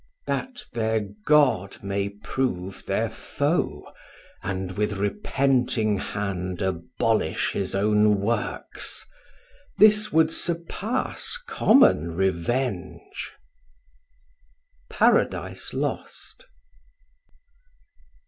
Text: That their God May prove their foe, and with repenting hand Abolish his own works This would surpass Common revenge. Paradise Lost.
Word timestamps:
That 0.25 0.63
their 0.73 1.01
God 1.25 1.83
May 1.83 2.09
prove 2.09 2.87
their 2.87 3.07
foe, 3.07 3.83
and 4.41 4.71
with 4.75 4.93
repenting 4.93 5.99
hand 5.99 6.63
Abolish 6.63 7.51
his 7.51 7.75
own 7.75 8.19
works 8.19 9.05
This 9.77 10.11
would 10.11 10.31
surpass 10.31 11.37
Common 11.45 12.15
revenge. 12.15 13.33
Paradise 14.89 15.71
Lost. 15.71 16.47